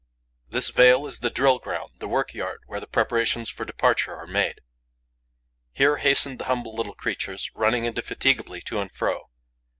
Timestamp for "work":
2.07-2.33